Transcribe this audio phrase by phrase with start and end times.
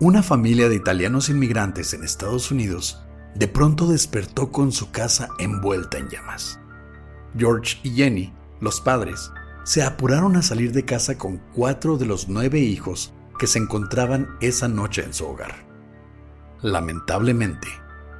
[0.00, 3.00] una familia de italianos inmigrantes en Estados Unidos
[3.34, 6.58] de pronto despertó con su casa envuelta en llamas.
[7.36, 9.30] George y Jenny, los padres,
[9.64, 14.36] se apuraron a salir de casa con cuatro de los nueve hijos que se encontraban
[14.40, 15.64] esa noche en su hogar.
[16.60, 17.68] Lamentablemente,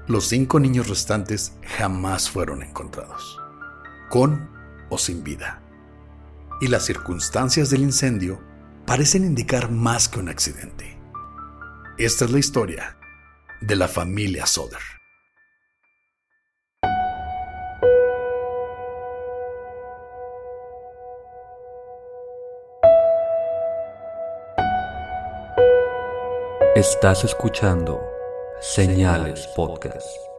[0.06, 3.40] los cinco niños restantes jamás fueron encontrados,
[4.10, 4.48] con
[4.90, 5.60] o sin vida.
[6.60, 8.40] Y las circunstancias del incendio
[8.86, 10.93] parecen indicar más que un accidente.
[11.96, 12.98] Esta es la historia
[13.60, 14.80] de la familia Soder.
[26.74, 28.02] Estás escuchando
[28.60, 30.33] Señales Podcast.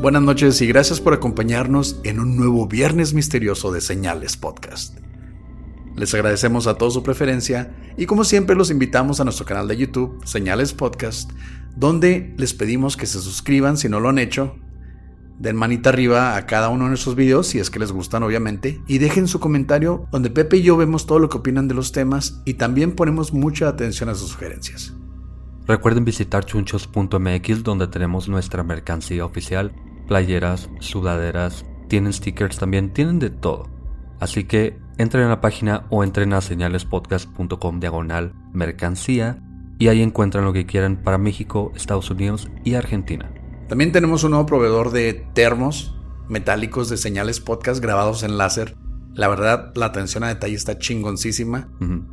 [0.00, 4.98] Buenas noches y gracias por acompañarnos en un nuevo Viernes Misterioso de Señales Podcast.
[5.94, 9.76] Les agradecemos a todos su preferencia y como siempre los invitamos a nuestro canal de
[9.76, 11.30] YouTube, Señales Podcast,
[11.76, 14.56] donde les pedimos que se suscriban si no lo han hecho,
[15.38, 18.80] den manita arriba a cada uno de nuestros videos si es que les gustan obviamente
[18.86, 21.92] y dejen su comentario donde Pepe y yo vemos todo lo que opinan de los
[21.92, 24.94] temas y también ponemos mucha atención a sus sugerencias.
[25.66, 29.74] Recuerden visitar chunchos.mx donde tenemos nuestra mercancía oficial
[30.10, 33.70] playeras, sudaderas, tienen stickers también, tienen de todo.
[34.18, 39.40] Así que entren a la página o entren a señalespodcast.com diagonal mercancía
[39.78, 43.32] y ahí encuentran lo que quieran para México, Estados Unidos y Argentina.
[43.68, 45.96] También tenemos un nuevo proveedor de termos
[46.28, 48.74] metálicos de señales podcast grabados en láser.
[49.14, 51.68] La verdad, la atención a detalle está chingoncísima.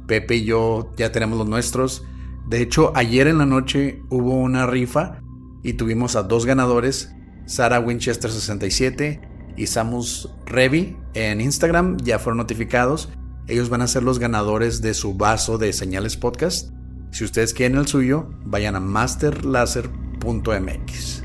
[0.05, 2.05] Pepe y yo ya tenemos los nuestros.
[2.47, 5.19] De hecho, ayer en la noche hubo una rifa
[5.63, 7.16] y tuvimos a dos ganadores
[7.47, 9.19] Sara Winchester 67
[9.55, 13.09] y Samus Revi en Instagram ya fueron notificados.
[13.47, 16.69] Ellos van a ser los ganadores de su vaso de señales podcast.
[17.11, 21.23] Si ustedes quieren el suyo, vayan a masterlaser.mx.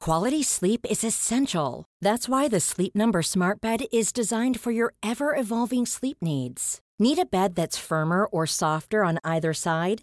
[0.00, 1.84] Quality sleep is essential.
[2.00, 6.80] That's why the Sleep Number Smart Bed is designed for your ever evolving sleep needs.
[6.98, 10.02] Need a bed that's firmer or softer on either side?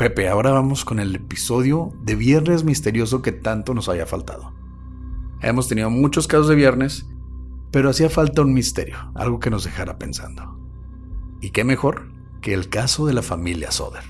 [0.00, 4.54] Pepe, ahora vamos con el episodio de Viernes Misterioso que tanto nos había faltado.
[5.42, 7.06] Hemos tenido muchos casos de viernes,
[7.70, 10.58] pero hacía falta un misterio, algo que nos dejara pensando.
[11.42, 14.04] ¿Y qué mejor que el caso de la familia Soder?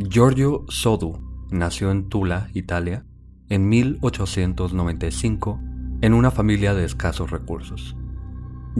[0.00, 1.20] Giorgio Sodu
[1.52, 3.06] nació en Tula, Italia,
[3.48, 5.60] en 1895,
[6.00, 7.96] en una familia de escasos recursos.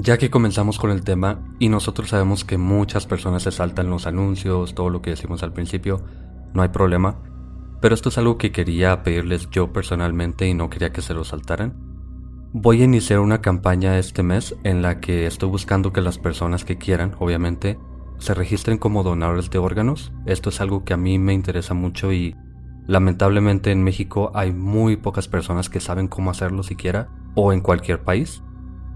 [0.01, 4.07] Ya que comenzamos con el tema y nosotros sabemos que muchas personas se saltan los
[4.07, 6.01] anuncios, todo lo que decimos al principio,
[6.55, 7.19] no hay problema.
[7.81, 11.25] Pero esto es algo que quería pedirles yo personalmente y no quería que se lo
[11.25, 11.75] saltaran.
[12.53, 16.65] Voy a iniciar una campaña este mes en la que estoy buscando que las personas
[16.65, 17.77] que quieran, obviamente,
[18.19, 20.13] se registren como donadores de órganos.
[20.27, 22.37] Esto es algo que a mí me interesa mucho y
[22.87, 28.05] lamentablemente en México hay muy pocas personas que saben cómo hacerlo siquiera, o en cualquier
[28.05, 28.45] país.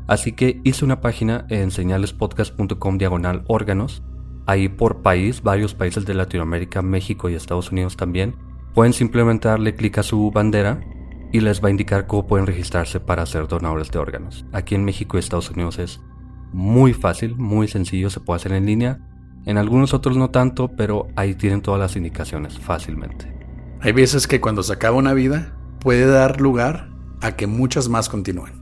[0.06, 4.02] Así que hice una página en señalespodcast.com diagonal órganos.
[4.46, 8.34] Ahí por país, varios países de Latinoamérica, México y Estados Unidos también.
[8.74, 10.80] Pueden simplemente darle clic a su bandera
[11.32, 14.44] y les va a indicar cómo pueden registrarse para ser donadores de órganos.
[14.52, 16.00] Aquí en México y Estados Unidos es
[16.52, 19.00] muy fácil, muy sencillo, se puede hacer en línea.
[19.46, 23.32] En algunos otros no tanto, pero ahí tienen todas las indicaciones fácilmente.
[23.80, 26.90] Hay veces que cuando se acaba una vida puede dar lugar
[27.20, 28.61] a que muchas más continúen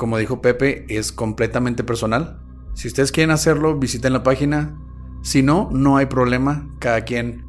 [0.00, 2.40] como dijo Pepe, es completamente personal.
[2.72, 4.80] Si ustedes quieren hacerlo, visiten la página.
[5.20, 6.74] Si no, no hay problema.
[6.78, 7.44] Cada quien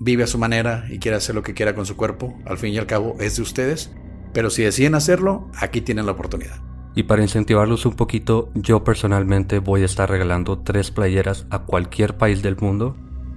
[0.00, 2.34] vive a su manera y quiere hacer lo que quiera con su cuerpo.
[2.46, 3.92] Al fin y al cabo es de ustedes.
[4.32, 6.62] Pero si deciden hacerlo, aquí tienen la oportunidad.
[6.94, 12.16] Y para incentivarlos un poquito, yo personalmente voy a estar regalando tres playeras a cualquier
[12.16, 12.96] país del mundo.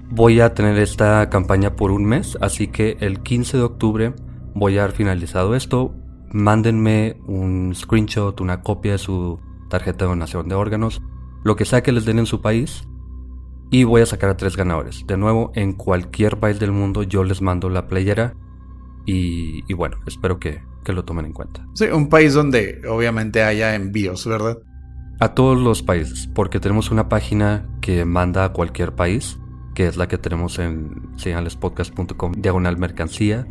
[0.10, 4.14] Voy a tener esta campaña por un mes, así que el 15 de octubre
[4.56, 5.94] voy a haber finalizado esto.
[6.34, 9.40] Mándenme un screenshot, una copia de su
[9.70, 11.02] tarjeta de donación de órganos,
[11.44, 12.88] lo que sea que les den en su país.
[13.72, 15.06] Y voy a sacar a tres ganadores.
[15.08, 18.36] De nuevo, en cualquier país del mundo yo les mando la playera.
[19.06, 21.66] Y, y bueno, espero que, que lo tomen en cuenta.
[21.74, 24.60] Sí, un país donde obviamente haya envíos, ¿verdad?
[25.20, 29.40] A todos los países, porque tenemos una página que manda a cualquier país,
[29.74, 33.48] que es la que tenemos en señalespodcast.com, diagonal mercancía,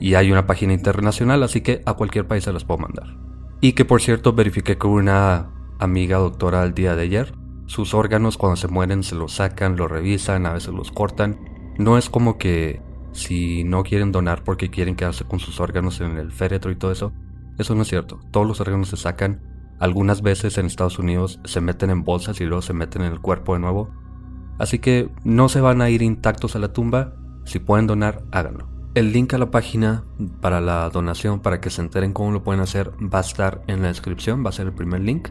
[0.00, 3.16] y hay una página internacional, así que a cualquier país se las puedo mandar.
[3.60, 7.34] Y que por cierto verifiqué con una amiga doctora el día de ayer,
[7.66, 11.38] sus órganos cuando se mueren se los sacan, los revisan, a veces los cortan.
[11.78, 12.82] No es como que
[13.12, 16.92] si no quieren donar porque quieren quedarse con sus órganos en el féretro y todo
[16.92, 17.12] eso.
[17.58, 18.20] Eso no es cierto.
[18.30, 19.42] Todos los órganos se sacan.
[19.78, 23.20] Algunas veces en Estados Unidos se meten en bolsas y luego se meten en el
[23.20, 23.90] cuerpo de nuevo.
[24.58, 27.14] Así que no se van a ir intactos a la tumba.
[27.44, 28.73] Si pueden donar, háganlo.
[28.94, 30.04] El link a la página
[30.40, 33.82] para la donación, para que se enteren cómo lo pueden hacer, va a estar en
[33.82, 35.30] la descripción, va a ser el primer link.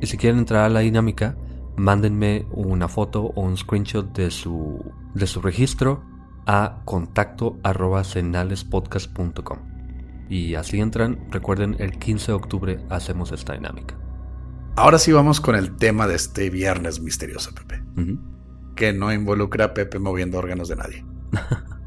[0.00, 1.36] Y si quieren entrar a la dinámica,
[1.76, 6.04] mándenme una foto o un screenshot de su, de su registro
[6.46, 9.58] a contacto arroba cenalespodcast.com.
[10.28, 13.98] Y así entran, recuerden, el 15 de octubre hacemos esta dinámica.
[14.76, 17.82] Ahora sí vamos con el tema de este viernes misterioso, Pepe.
[18.76, 21.04] Que no involucra a Pepe moviendo órganos de nadie.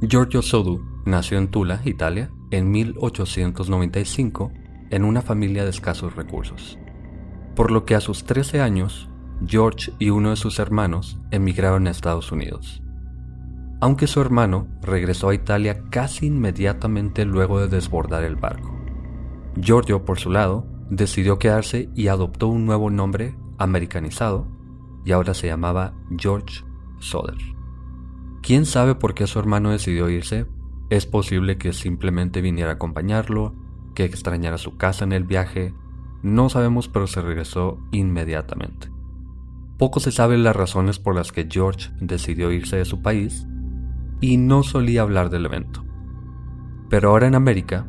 [0.00, 4.52] Giorgio Sodu nació en Tula, Italia, en 1895
[4.90, 6.78] en una familia de escasos recursos.
[7.54, 9.08] Por lo que a sus 13 años,
[9.46, 12.82] George y uno de sus hermanos emigraron a Estados Unidos
[13.80, 18.74] aunque su hermano regresó a Italia casi inmediatamente luego de desbordar el barco.
[19.60, 24.46] Giorgio, por su lado, decidió quedarse y adoptó un nuevo nombre americanizado
[25.04, 26.64] y ahora se llamaba George
[27.00, 27.55] Soder.
[28.46, 30.46] ¿Quién sabe por qué su hermano decidió irse?
[30.88, 33.56] Es posible que simplemente viniera a acompañarlo,
[33.92, 35.74] que extrañara su casa en el viaje,
[36.22, 38.88] no sabemos pero se regresó inmediatamente.
[39.78, 43.48] Poco se sabe las razones por las que George decidió irse de su país,
[44.20, 45.84] y no solía hablar del evento.
[46.88, 47.84] Pero ahora en América,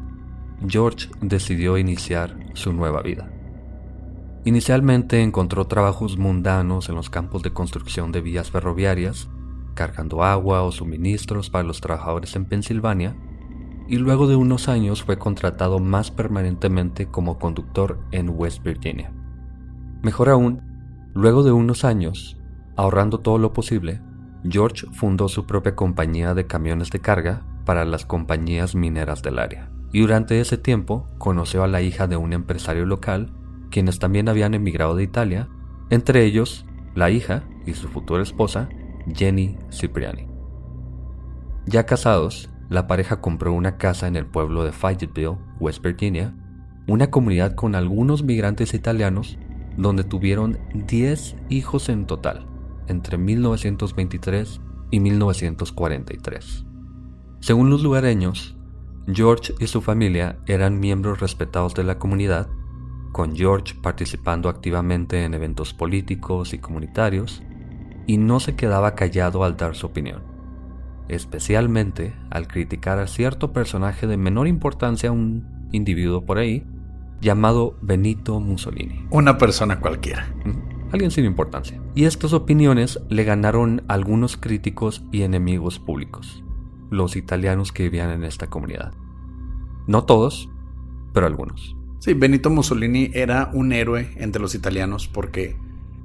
[0.68, 3.32] George decidió iniciar su nueva vida.
[4.44, 9.30] Inicialmente encontró trabajos mundanos en los campos de construcción de vías ferroviarias,
[9.78, 13.16] cargando agua o suministros para los trabajadores en Pensilvania,
[13.88, 19.14] y luego de unos años fue contratado más permanentemente como conductor en West Virginia.
[20.02, 20.64] Mejor aún,
[21.14, 22.38] luego de unos años,
[22.76, 24.02] ahorrando todo lo posible,
[24.44, 29.70] George fundó su propia compañía de camiones de carga para las compañías mineras del área.
[29.94, 33.32] Y durante ese tiempo conoció a la hija de un empresario local,
[33.70, 35.50] quienes también habían emigrado de Italia,
[35.92, 36.66] entre ellos
[36.96, 38.70] la hija y su futura esposa,
[39.14, 40.28] Jenny Cipriani.
[41.66, 46.34] Ya casados, la pareja compró una casa en el pueblo de Fayetteville, West Virginia,
[46.88, 49.38] una comunidad con algunos migrantes italianos
[49.78, 52.48] donde tuvieron 10 hijos en total
[52.88, 54.62] entre 1923
[54.92, 56.66] y 1943.
[57.40, 58.58] Según los lugareños,
[59.08, 62.50] George y su familia eran miembros respetados de la comunidad,
[63.12, 67.44] con George participando activamente en eventos políticos y comunitarios,
[68.08, 70.24] y no se quedaba callado al dar su opinión,
[71.08, 76.66] especialmente al criticar a cierto personaje de menor importancia, un individuo por ahí,
[77.22, 79.06] llamado Benito Mussolini.
[79.12, 80.28] Una persona cualquiera
[80.92, 81.82] alguien sin importancia.
[81.96, 86.44] Y estas opiniones le ganaron algunos críticos y enemigos públicos,
[86.90, 88.94] los italianos que vivían en esta comunidad.
[89.88, 90.50] No todos,
[91.14, 91.76] pero algunos.
[92.00, 95.58] Sí, Benito Mussolini era un héroe entre los italianos porque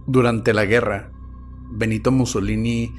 [0.06, 1.12] durante la guerra
[1.72, 2.94] Benito Mussolini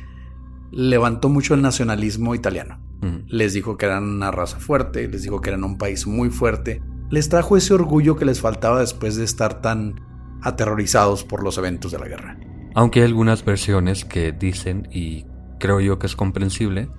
[0.71, 2.79] levantó mucho el nacionalismo italiano.
[3.27, 6.81] Les dijo que eran una raza fuerte, les dijo que eran un país muy fuerte.
[7.09, 9.95] Les trajo ese orgullo que les faltaba después de estar tan
[10.41, 12.39] aterrorizados por los eventos de la guerra.
[12.75, 15.25] Aunque hay algunas versiones que dicen, y
[15.59, 16.89] creo yo que es comprensible,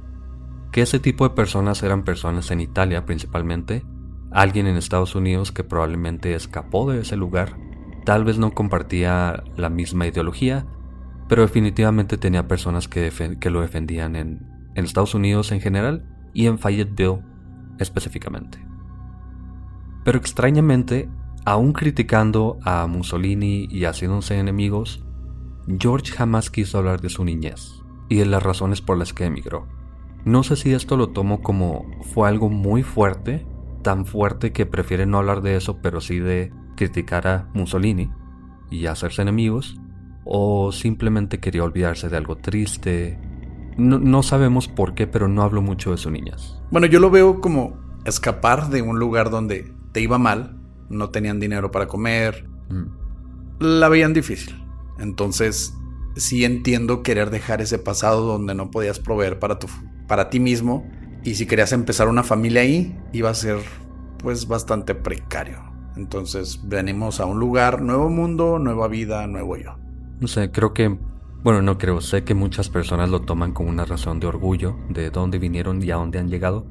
[0.72, 3.82] que ese tipo de personas eran personas en Italia principalmente,
[4.30, 7.56] alguien en Estados Unidos que probablemente escapó de ese lugar,
[8.04, 10.66] tal vez no compartía la misma ideología,
[11.28, 13.10] pero definitivamente tenía personas que,
[13.50, 17.22] lo defendían en, en Estados Unidos en general y en Fayetteville
[17.78, 18.58] específicamente.
[20.04, 21.08] Pero extrañamente,
[21.46, 25.04] Aún criticando a Mussolini y haciéndose enemigos,
[25.78, 29.68] George jamás quiso hablar de su niñez y de las razones por las que emigró.
[30.24, 33.46] No sé si esto lo tomo como fue algo muy fuerte,
[33.82, 38.10] tan fuerte que prefiere no hablar de eso, pero sí de criticar a Mussolini
[38.70, 39.78] y hacerse enemigos,
[40.24, 43.18] o simplemente quería olvidarse de algo triste.
[43.76, 46.56] No, sabemos por qué, pero no hablo mucho de su niñez.
[46.70, 50.56] Bueno, yo lo veo como escapar de un lugar donde te iba mal,
[50.88, 53.60] no tenían dinero para comer, mm.
[53.60, 54.54] la veían difícil.
[54.98, 55.74] Entonces,
[56.16, 59.66] sí entiendo querer dejar ese pasado donde no podías proveer para, tu,
[60.06, 60.88] para ti mismo.
[61.24, 63.58] Y si querías empezar una familia ahí, iba a ser
[64.18, 65.58] pues bastante precario.
[65.96, 69.83] Entonces venimos a un lugar, nuevo mundo, nueva vida, nuevo yo.
[70.24, 70.88] No sé, creo que,
[71.42, 75.10] bueno, no creo, sé que muchas personas lo toman como una razón de orgullo de
[75.10, 76.66] dónde vinieron y a dónde han llegado.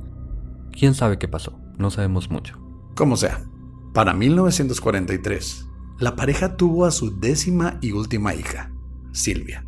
[0.71, 1.59] ¿Quién sabe qué pasó?
[1.77, 2.57] No sabemos mucho.
[2.95, 3.45] Como sea,
[3.93, 5.67] para 1943,
[5.99, 8.73] la pareja tuvo a su décima y última hija,
[9.11, 9.63] Silvia.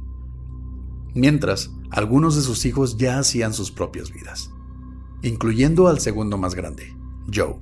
[1.14, 4.50] Mientras, algunos de sus hijos ya hacían sus propias vidas,
[5.22, 6.98] incluyendo al segundo más grande,
[7.32, 7.60] Joe,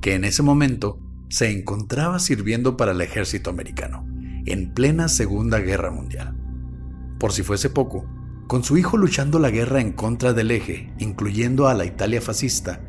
[0.00, 0.98] que en ese momento
[1.28, 4.09] se encontraba sirviendo para el ejército americano,
[4.52, 6.36] en plena Segunda Guerra Mundial.
[7.18, 8.06] Por si fuese poco,
[8.48, 12.80] con su hijo luchando la guerra en contra del eje, incluyendo a la Italia fascista,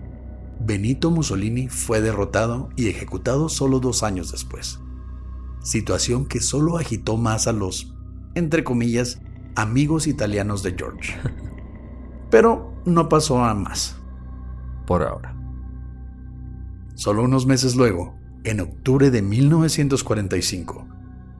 [0.59, 4.79] Benito Mussolini fue derrotado y ejecutado solo dos años después.
[5.61, 7.93] Situación que solo agitó más a los,
[8.33, 9.21] entre comillas,
[9.55, 11.13] amigos italianos de George.
[12.31, 13.97] Pero no pasó a más.
[14.87, 15.35] Por ahora.
[16.95, 20.87] Solo unos meses luego, en octubre de 1945,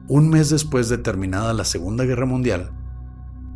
[0.08, 2.72] un mes después de terminada la Segunda Guerra Mundial,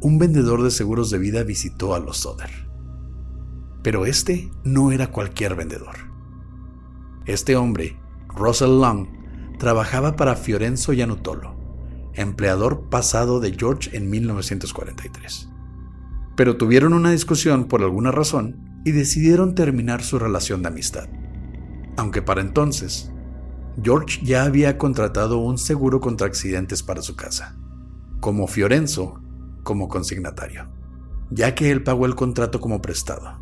[0.00, 2.50] un vendedor de seguros de vida visitó a los Soder.
[3.82, 5.96] Pero este no era cualquier vendedor.
[7.24, 7.98] Este hombre,
[8.28, 9.08] Russell Long,
[9.58, 11.56] trabajaba para Fiorenzo Yanutolo,
[12.14, 15.48] empleador pasado de George en 1943.
[16.36, 21.08] Pero tuvieron una discusión por alguna razón y decidieron terminar su relación de amistad.
[21.96, 23.10] Aunque para entonces,
[23.82, 27.56] George ya había contratado un seguro contra accidentes para su casa,
[28.20, 29.20] como Fiorenzo
[29.62, 30.68] como consignatario,
[31.30, 33.38] ya que él pagó el contrato como prestado,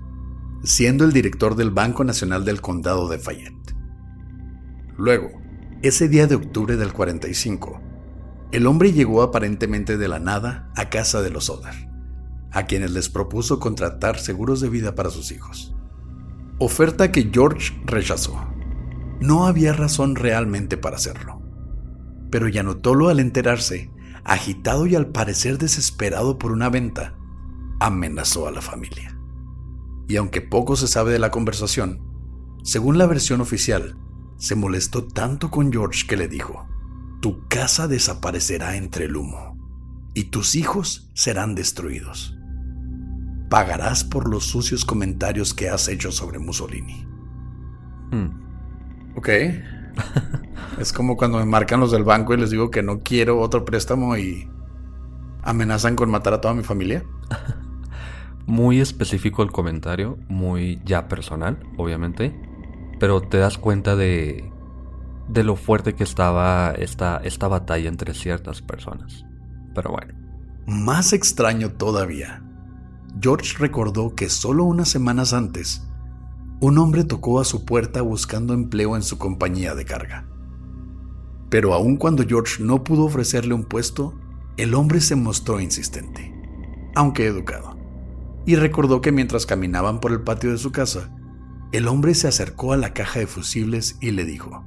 [0.65, 3.77] siendo el director del Banco Nacional del Condado de Fayette.
[4.97, 5.29] Luego,
[5.83, 7.81] ese día de octubre del 45,
[8.53, 11.75] el hombre llegó aparentemente de la nada a casa de los Oder,
[12.51, 15.75] a quienes les propuso contratar seguros de vida para sus hijos.
[16.59, 18.54] Oferta que George rechazó.
[19.21, 21.43] No había razón realmente para hacerlo.
[22.31, 23.91] Pero Yanotolo al enterarse,
[24.25, 27.15] agitado y al parecer desesperado por una venta,
[27.81, 29.19] amenazó a la familia.
[30.09, 32.01] Y aunque poco se sabe de la conversación,
[32.63, 33.97] según la versión oficial,
[34.37, 36.67] se molestó tanto con George que le dijo,
[37.21, 39.55] tu casa desaparecerá entre el humo
[40.15, 42.37] y tus hijos serán destruidos.
[43.51, 47.07] Pagarás por los sucios comentarios que has hecho sobre Mussolini.
[48.11, 48.44] Hmm.
[49.17, 49.29] Ok.
[50.79, 53.65] es como cuando me marcan los del banco y les digo que no quiero otro
[53.65, 54.49] préstamo y
[55.43, 57.05] amenazan con matar a toda mi familia.
[58.47, 62.35] Muy específico el comentario, muy ya personal, obviamente
[62.99, 64.51] pero te das cuenta de,
[65.29, 69.25] de lo fuerte que estaba esta, esta batalla entre ciertas personas.
[69.75, 70.15] Pero bueno.
[70.67, 72.43] Más extraño todavía,
[73.21, 75.87] George recordó que solo unas semanas antes,
[76.61, 80.27] un hombre tocó a su puerta buscando empleo en su compañía de carga.
[81.51, 84.19] Pero aun cuando George no pudo ofrecerle un puesto,
[84.57, 86.33] el hombre se mostró insistente,
[86.95, 87.77] aunque educado,
[88.47, 91.11] y recordó que mientras caminaban por el patio de su casa,
[91.73, 94.65] el hombre se acercó a la caja de fusibles y le dijo,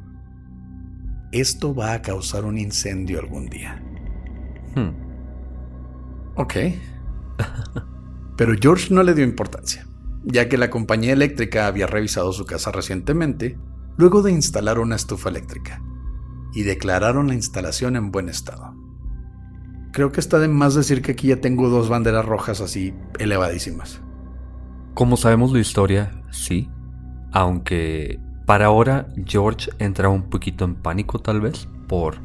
[1.32, 3.82] esto va a causar un incendio algún día.
[4.76, 4.90] Hmm.
[6.36, 6.54] Ok.
[8.38, 9.87] Pero George no le dio importancia,
[10.28, 13.58] ya que la compañía eléctrica había revisado su casa recientemente,
[13.96, 15.82] luego de instalar una estufa eléctrica,
[16.54, 18.76] y declararon la instalación en buen estado.
[19.94, 24.02] Creo que está de más decir que aquí ya tengo dos banderas rojas así elevadísimas.
[24.94, 26.70] Como sabemos la historia, sí,
[27.32, 32.22] aunque para ahora George entra un poquito en pánico tal vez por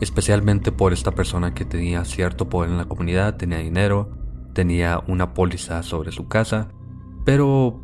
[0.00, 4.10] especialmente por esta persona que tenía cierto poder en la comunidad, tenía dinero,
[4.52, 6.68] tenía una póliza sobre su casa,
[7.24, 7.80] pero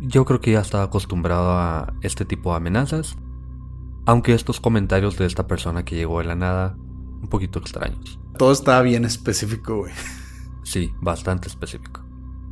[0.00, 3.16] yo creo que ya estaba acostumbrado a este tipo de amenazas,
[4.06, 6.76] aunque estos comentarios de esta persona que llegó de la nada,
[7.22, 8.20] un poquito extraños.
[8.38, 9.92] Todo está bien específico, güey.
[10.62, 12.04] Sí, bastante específico.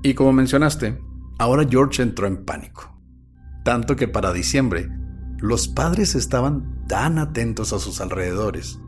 [0.03, 1.03] Y como mencionaste,
[1.39, 2.95] ahora George entró en pánico
[3.65, 4.89] tanto que para diciembre
[5.39, 8.79] Los padres estaban tan atentos a sus alrededores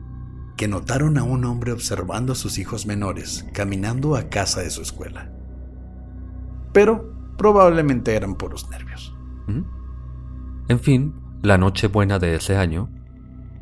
[0.55, 4.81] que notaron a un hombre observando a sus hijos menores caminando a casa de su
[4.81, 5.31] escuela.
[6.73, 9.15] Pero probablemente eran puros nervios.
[10.69, 12.89] En fin, la noche buena de ese año,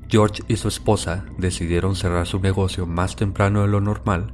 [0.07, 4.33] George y su esposa decidieron cerrar su negocio más temprano de lo normal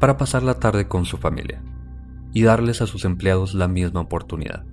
[0.00, 1.62] para pasar la tarde con su familia
[2.32, 4.64] y darles a sus empleados la misma oportunidad.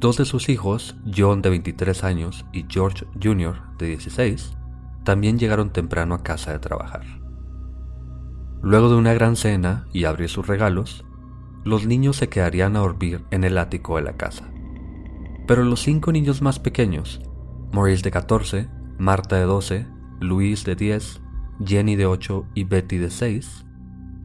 [0.00, 3.56] Dos de sus hijos, John de 23 años y George Jr.
[3.78, 4.56] de 16,
[5.04, 7.04] también llegaron temprano a casa de trabajar.
[8.62, 11.04] Luego de una gran cena y abrir sus regalos,
[11.64, 14.50] los niños se quedarían a dormir en el ático de la casa.
[15.46, 17.20] Pero los cinco niños más pequeños,
[17.72, 18.68] Maurice de 14,
[18.98, 19.86] Marta de 12,
[20.20, 21.20] Luis de 10,
[21.64, 23.64] Jenny de 8 y Betty de 6,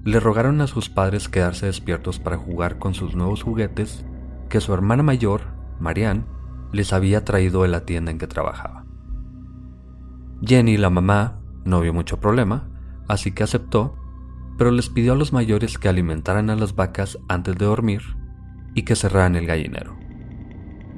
[0.06, 4.06] le rogaron a sus padres quedarse despiertos para jugar con sus nuevos juguetes
[4.50, 5.42] que su hermana mayor,
[5.80, 6.26] Marianne,
[6.72, 8.86] les había traído de la tienda en que trabajaba.
[10.42, 12.70] Jenny, la mamá, no vio mucho problema,
[13.08, 13.98] así que aceptó,
[14.60, 18.02] pero les pidió a los mayores que alimentaran a las vacas antes de dormir
[18.76, 19.98] y que cerraran el gallinero.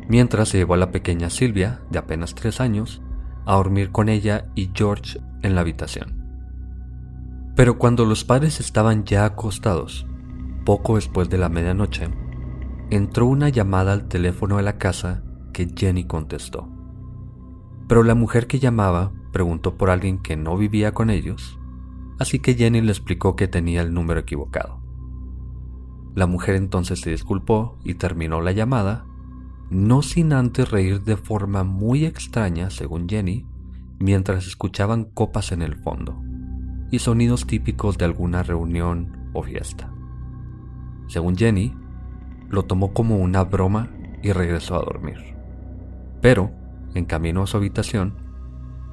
[0.10, 3.04] Mientras se llevó a la pequeña Silvia, de apenas tres años,
[3.46, 6.26] a dormir con ella y George en la habitación.
[7.56, 10.08] Pero cuando los padres estaban ya acostados,
[10.66, 12.10] poco después de la medianoche,
[12.90, 15.22] entró una llamada al teléfono de la casa
[15.54, 16.68] que Jenny contestó.
[17.88, 21.60] Pero la mujer que llamaba preguntó por alguien que no vivía con ellos,
[22.22, 24.80] así que Jenny le explicó que tenía el número equivocado.
[26.14, 29.08] La mujer entonces se disculpó y terminó la llamada,
[29.72, 33.48] no sin antes reír de forma muy extraña, según Jenny,
[33.98, 36.22] mientras escuchaban copas en el fondo
[36.92, 39.92] y sonidos típicos de alguna reunión o fiesta.
[41.08, 41.74] Según Jenny,
[42.50, 43.90] lo tomó como una broma
[44.22, 45.36] y regresó a dormir.
[46.22, 46.52] Pero,
[46.94, 48.21] en camino a su habitación,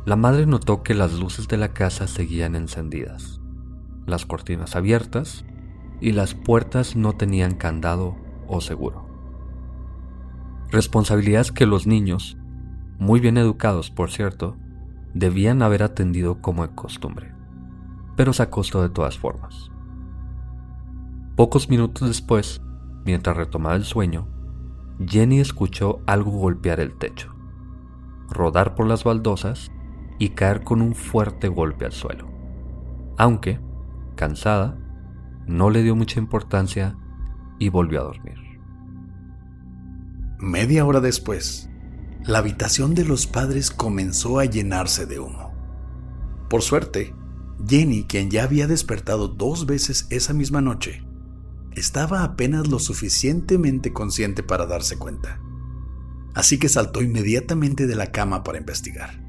[0.09, 3.43] la madre notó que las luces de la casa seguían encendidas,
[4.07, 5.45] las cortinas abiertas
[6.01, 8.17] y las puertas no tenían candado
[8.47, 9.07] o seguro.
[10.71, 12.39] Responsabilidades que los niños,
[12.99, 14.57] muy bien educados por cierto,
[15.13, 17.35] debían haber atendido como de costumbre,
[18.17, 19.71] pero se acostó de todas formas.
[21.37, 22.63] Pocos minutos después,
[23.05, 24.27] mientras retomaba el sueño,
[25.07, 27.35] Jenny escuchó algo golpear el techo,
[28.31, 29.71] rodar por las baldosas
[30.19, 32.29] y caer con un fuerte golpe al suelo.
[33.17, 33.61] Aunque,
[34.17, 34.79] cansada,
[35.47, 36.97] no le dio mucha importancia
[37.59, 38.37] y volvió a dormir.
[40.39, 41.69] Media hora después,
[42.25, 45.53] la habitación de los padres comenzó a llenarse de humo.
[46.49, 47.15] Por suerte,
[47.67, 51.05] Jenny, quien ya había despertado dos veces esa misma noche,
[51.73, 55.41] estaba apenas lo suficientemente consciente para darse cuenta.
[56.35, 59.28] Así que saltó inmediatamente de la cama para investigar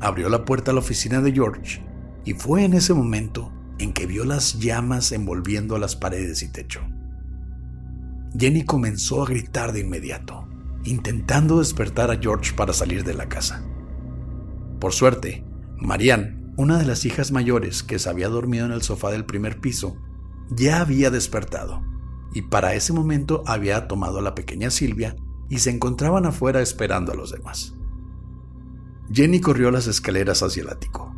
[0.00, 1.84] abrió la puerta a la oficina de George
[2.24, 6.80] y fue en ese momento en que vio las llamas envolviendo las paredes y techo.
[8.38, 10.48] Jenny comenzó a gritar de inmediato,
[10.84, 13.64] intentando despertar a George para salir de la casa.
[14.78, 15.44] Por suerte,
[15.78, 19.60] Marianne, una de las hijas mayores que se había dormido en el sofá del primer
[19.60, 19.96] piso,
[20.50, 21.82] ya había despertado
[22.32, 25.16] y para ese momento había tomado a la pequeña Silvia
[25.48, 27.74] y se encontraban afuera esperando a los demás.
[29.12, 31.14] Jenny corrió las escaleras hacia el ático,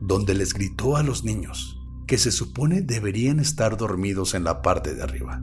[0.00, 4.94] donde les gritó a los niños que se supone deberían estar dormidos en la parte
[4.94, 5.42] de arriba.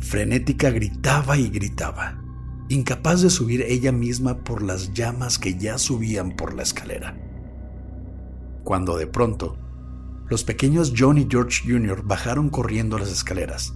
[0.00, 2.22] Frenética gritaba y gritaba,
[2.68, 7.16] incapaz de subir ella misma por las llamas que ya subían por la escalera.
[8.64, 9.58] Cuando de pronto,
[10.28, 12.02] los pequeños John y George Jr.
[12.04, 13.74] bajaron corriendo las escaleras,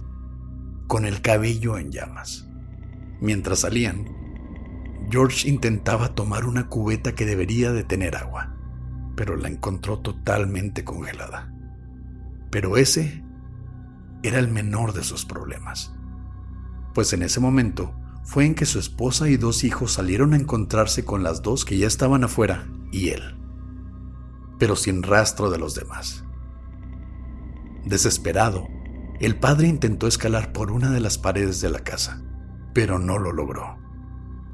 [0.87, 2.47] con el cabello en llamas.
[3.19, 4.22] Mientras salían,
[5.13, 8.55] George intentaba tomar una cubeta que debería de tener agua,
[9.15, 11.53] pero la encontró totalmente congelada.
[12.49, 13.23] Pero ese
[14.23, 15.93] era el menor de sus problemas,
[16.95, 21.05] pues en ese momento fue en que su esposa y dos hijos salieron a encontrarse
[21.05, 23.21] con las dos que ya estaban afuera y él,
[24.57, 26.23] pero sin rastro de los demás.
[27.85, 28.67] Desesperado,
[29.19, 32.23] el padre intentó escalar por una de las paredes de la casa,
[32.73, 33.82] pero no lo logró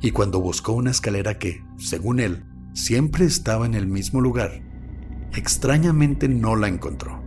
[0.01, 4.63] y cuando buscó una escalera que, según él, siempre estaba en el mismo lugar,
[5.33, 7.21] extrañamente no la encontró.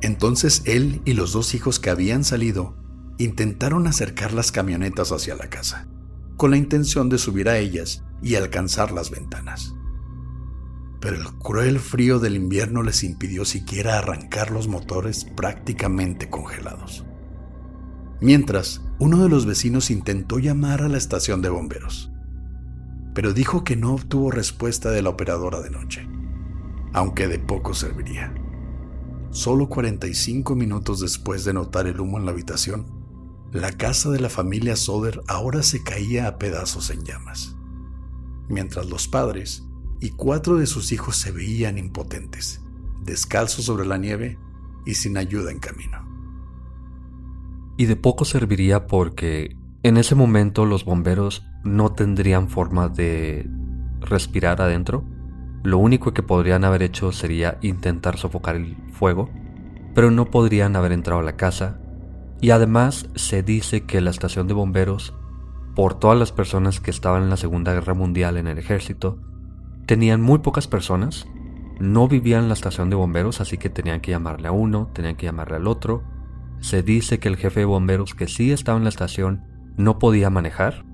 [0.00, 2.76] Entonces él y los dos hijos que habían salido
[3.18, 5.88] intentaron acercar las camionetas hacia la casa,
[6.36, 9.74] con la intención de subir a ellas y alcanzar las ventanas.
[11.00, 17.04] Pero el cruel frío del invierno les impidió siquiera arrancar los motores prácticamente congelados.
[18.20, 22.12] Mientras, uno de los vecinos intentó llamar a la estación de bomberos,
[23.12, 26.08] pero dijo que no obtuvo respuesta de la operadora de noche,
[26.92, 28.32] aunque de poco serviría.
[29.30, 32.86] Solo 45 minutos después de notar el humo en la habitación,
[33.52, 37.56] la casa de la familia Soder ahora se caía a pedazos en llamas,
[38.48, 39.64] mientras los padres
[40.00, 42.60] y cuatro de sus hijos se veían impotentes,
[43.02, 44.38] descalzos sobre la nieve
[44.86, 46.03] y sin ayuda en camino.
[47.76, 53.48] Y de poco serviría porque en ese momento los bomberos no tendrían forma de
[54.00, 55.04] respirar adentro.
[55.62, 59.30] Lo único que podrían haber hecho sería intentar sofocar el fuego,
[59.94, 61.80] pero no podrían haber entrado a la casa.
[62.40, 65.14] Y además se dice que la estación de bomberos,
[65.74, 69.18] por todas las personas que estaban en la Segunda Guerra Mundial en el ejército,
[69.86, 71.26] tenían muy pocas personas,
[71.80, 75.16] no vivían en la estación de bomberos, así que tenían que llamarle a uno, tenían
[75.16, 76.04] que llamarle al otro.
[76.64, 79.44] Se dice que el jefe de bomberos que sí estaba en la estación
[79.76, 80.86] no podía manejar,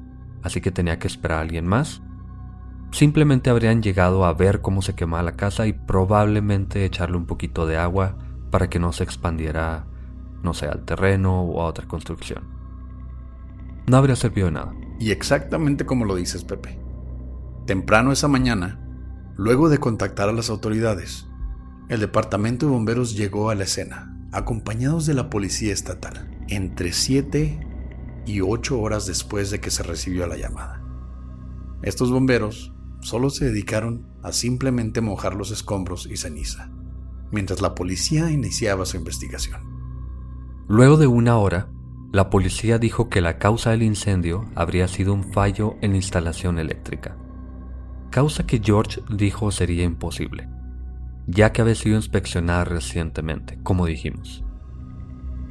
[0.42, 2.02] así que tenía que esperar a alguien más.
[2.90, 7.68] Simplemente habrían llegado a ver cómo se quemaba la casa y probablemente echarle un poquito
[7.68, 8.18] de agua
[8.50, 9.86] para que no se expandiera,
[10.42, 12.48] no sé, al terreno o a otra construcción.
[13.86, 14.74] No habría servido de nada.
[14.98, 16.80] Y exactamente como lo dices, Pepe.
[17.66, 18.80] Temprano esa mañana,
[19.36, 21.28] luego de contactar a las autoridades,
[21.88, 27.60] el departamento de bomberos llegó a la escena, acompañados de la policía estatal, entre 7
[28.26, 30.82] y 8 horas después de que se recibió la llamada.
[31.82, 36.70] Estos bomberos solo se dedicaron a simplemente mojar los escombros y ceniza,
[37.30, 39.60] mientras la policía iniciaba su investigación.
[40.68, 41.70] Luego de una hora,
[42.12, 46.58] la policía dijo que la causa del incendio habría sido un fallo en la instalación
[46.58, 47.16] eléctrica,
[48.10, 50.48] causa que George dijo sería imposible,
[51.30, 54.44] ya que había sido inspeccionada recientemente, como dijimos.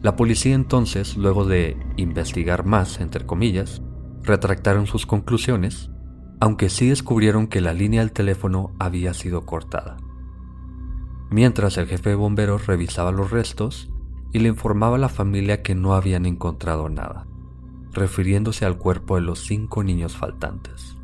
[0.02, 3.82] La policía entonces, luego de investigar más, entre comillas,
[4.24, 5.89] retractaron sus conclusiones,
[6.42, 9.98] aunque sí descubrieron que la línea del teléfono había sido cortada.
[11.30, 13.89] Mientras el jefe de bomberos revisaba los restos
[14.34, 17.26] y le informaba a la familia que no habían encontrado nada,
[17.92, 20.98] refiriéndose al cuerpo de los cinco niños faltantes.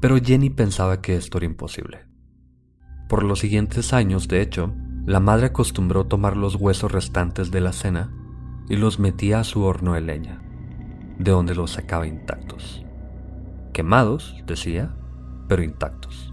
[0.00, 2.13] Pero Jenny pensaba que esto era imposible.
[3.08, 4.74] Por los siguientes años, de hecho,
[5.06, 8.10] la madre acostumbró tomar los huesos restantes de la cena
[8.68, 10.42] y los metía a su horno de leña,
[11.18, 12.84] de donde los sacaba intactos.
[13.72, 14.94] Quemados, decía,
[15.48, 16.32] pero intactos.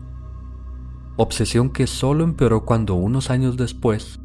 [1.18, 4.22] Obsesión que solo empeoró cuando unos años después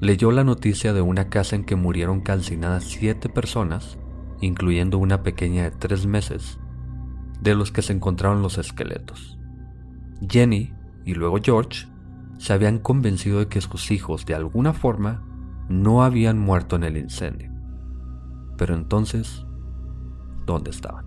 [0.00, 3.98] leyó la noticia de una casa en que murieron calcinadas siete personas,
[4.40, 6.58] incluyendo una pequeña de tres meses,
[7.40, 9.38] de los que se encontraron los esqueletos.
[10.28, 10.74] Jenny
[11.06, 11.86] y luego George
[12.36, 15.24] se habían convencido de que sus hijos de alguna forma
[15.68, 17.50] no habían muerto en el incendio.
[18.58, 19.46] Pero entonces,
[20.44, 21.06] ¿dónde estaban?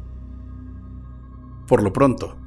[1.68, 2.38] Por lo pronto,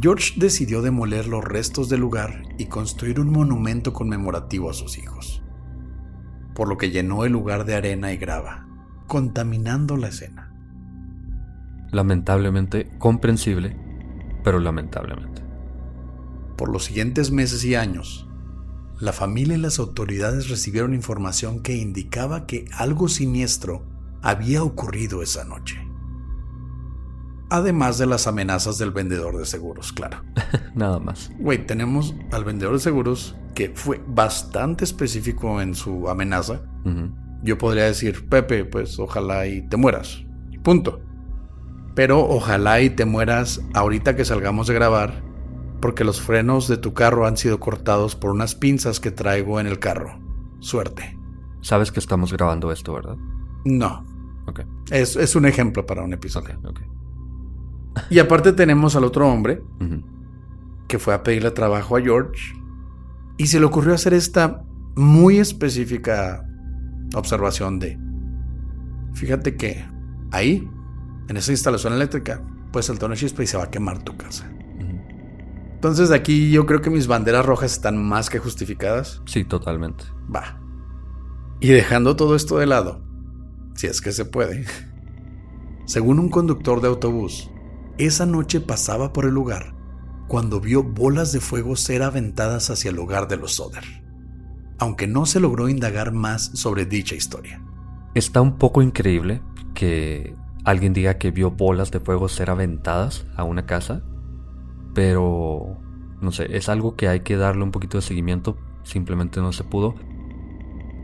[0.00, 5.44] George decidió demoler los restos del lugar y construir un monumento conmemorativo a sus hijos,
[6.56, 8.66] por lo que llenó el lugar de arena y grava,
[9.06, 10.52] contaminando la escena.
[11.92, 13.76] Lamentablemente comprensible,
[14.42, 15.43] pero lamentablemente.
[16.56, 18.28] Por los siguientes meses y años,
[19.00, 23.84] la familia y las autoridades recibieron información que indicaba que algo siniestro
[24.22, 25.76] había ocurrido esa noche.
[27.50, 30.22] Además de las amenazas del vendedor de seguros, claro.
[30.74, 31.30] Nada más.
[31.38, 36.62] Güey, tenemos al vendedor de seguros que fue bastante específico en su amenaza.
[37.42, 40.24] Yo podría decir, Pepe, pues ojalá y te mueras.
[40.62, 41.00] Punto.
[41.94, 45.23] Pero ojalá y te mueras ahorita que salgamos de grabar
[45.84, 49.66] porque los frenos de tu carro han sido cortados por unas pinzas que traigo en
[49.66, 50.18] el carro.
[50.58, 51.18] Suerte.
[51.60, 53.18] Sabes que estamos grabando esto, ¿verdad?
[53.66, 54.02] No.
[54.46, 54.60] Ok.
[54.90, 56.58] Es, es un ejemplo para un episodio.
[56.64, 56.80] Ok.
[58.08, 59.62] Y aparte tenemos al otro hombre
[60.88, 62.54] que fue a pedirle trabajo a George
[63.36, 64.64] y se le ocurrió hacer esta
[64.96, 66.48] muy específica
[67.14, 67.98] observación de,
[69.12, 69.84] fíjate que
[70.30, 70.66] ahí,
[71.28, 72.42] en esa instalación eléctrica,
[72.72, 74.50] puede saltar una chispa y se va a quemar tu casa.
[75.84, 79.20] Entonces aquí yo creo que mis banderas rojas están más que justificadas.
[79.26, 80.04] Sí, totalmente.
[80.34, 80.58] Va.
[81.60, 83.02] Y dejando todo esto de lado,
[83.74, 84.64] si es que se puede,
[85.84, 87.50] según un conductor de autobús,
[87.98, 89.74] esa noche pasaba por el lugar
[90.26, 93.84] cuando vio bolas de fuego ser aventadas hacia el hogar de los Soder,
[94.78, 97.62] aunque no se logró indagar más sobre dicha historia.
[98.14, 99.42] Está un poco increíble
[99.74, 104.02] que alguien diga que vio bolas de fuego ser aventadas a una casa
[104.94, 105.78] pero,
[106.20, 108.56] no sé, es algo que hay que darle un poquito de seguimiento.
[108.82, 109.94] Simplemente no se pudo.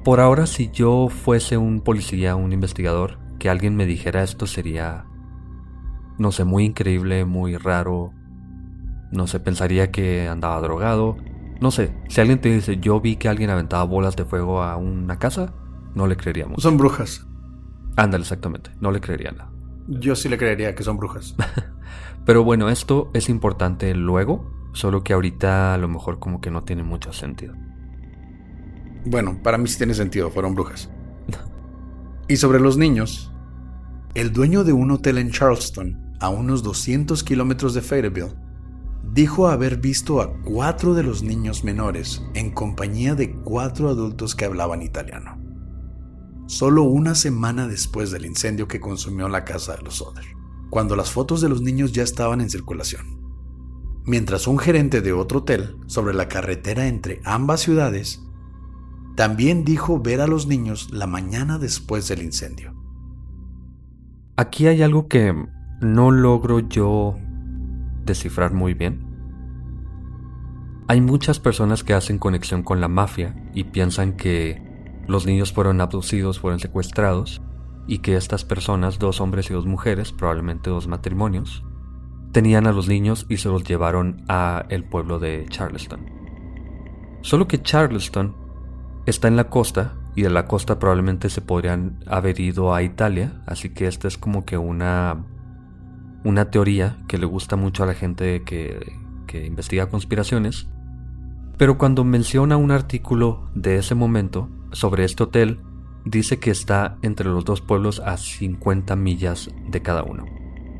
[0.04, 5.06] Por ahora, si yo fuese un policía, un investigador, que alguien me dijera esto sería
[6.20, 8.12] no sé, muy increíble, muy raro.
[9.10, 11.16] No sé, pensaría que andaba drogado.
[11.62, 14.76] No sé, si alguien te dice, yo vi que alguien aventaba bolas de fuego a
[14.76, 15.54] una casa,
[15.94, 16.62] no le creeríamos.
[16.62, 17.26] Son brujas.
[17.96, 19.50] Ándale, exactamente, no le creería nada.
[19.88, 21.34] Yo sí le creería que son brujas.
[22.26, 26.64] Pero bueno, esto es importante luego, solo que ahorita a lo mejor como que no
[26.64, 27.54] tiene mucho sentido.
[29.04, 30.90] Bueno, para mí sí tiene sentido, fueron brujas.
[32.28, 33.32] y sobre los niños,
[34.14, 38.34] el dueño de un hotel en Charleston, a unos 200 kilómetros de Fayetteville,
[39.12, 44.44] dijo haber visto a cuatro de los niños menores en compañía de cuatro adultos que
[44.44, 45.38] hablaban italiano.
[46.46, 50.24] Solo una semana después del incendio que consumió la casa de los Oder,
[50.70, 53.20] cuando las fotos de los niños ya estaban en circulación.
[54.06, 58.22] Mientras un gerente de otro hotel sobre la carretera entre ambas ciudades
[59.16, 62.74] también dijo ver a los niños la mañana después del incendio.
[64.36, 65.34] Aquí hay algo que
[65.82, 67.18] no logro yo
[68.06, 69.06] descifrar muy bien.
[70.88, 74.62] Hay muchas personas que hacen conexión con la mafia y piensan que
[75.06, 77.42] los niños fueron abducidos, fueron secuestrados
[77.90, 81.64] y que estas personas, dos hombres y dos mujeres, probablemente dos matrimonios,
[82.30, 86.08] tenían a los niños y se los llevaron a el pueblo de Charleston.
[87.20, 88.36] Solo que Charleston
[89.06, 93.42] está en la costa y de la costa probablemente se podrían haber ido a Italia,
[93.46, 95.26] así que esta es como que una
[96.22, 98.92] una teoría que le gusta mucho a la gente que,
[99.26, 100.68] que investiga conspiraciones,
[101.56, 105.58] pero cuando menciona un artículo de ese momento sobre este hotel,
[106.04, 110.24] dice que está entre los dos pueblos a 50 millas de cada uno.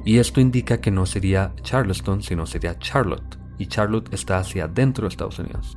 [0.04, 5.04] Y esto indica que no sería Charleston, sino sería Charlotte, y Charlotte está hacia adentro
[5.04, 5.76] de Estados Unidos.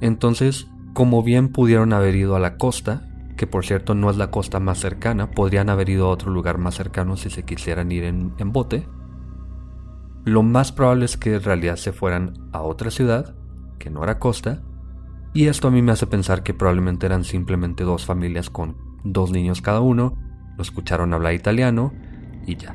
[0.00, 4.30] Entonces, como bien pudieron haber ido a la costa, que por cierto no es la
[4.30, 8.04] costa más cercana, podrían haber ido a otro lugar más cercano si se quisieran ir
[8.04, 8.86] en, bote.
[10.24, 13.34] Lo más probable es que en realidad se fueran a otra ciudad,
[13.78, 14.62] que no era costa,
[15.36, 19.30] y esto a mí me hace pensar que probablemente eran simplemente dos familias con dos
[19.30, 20.16] niños cada uno,
[20.56, 21.92] lo escucharon hablar italiano
[22.46, 22.74] y ya.